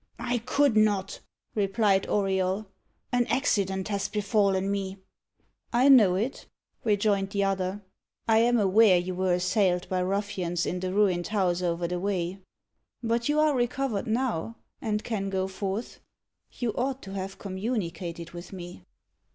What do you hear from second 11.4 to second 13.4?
over the way. But you